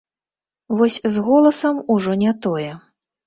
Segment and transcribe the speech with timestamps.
[0.79, 2.73] Вось з голасам ужо не тое.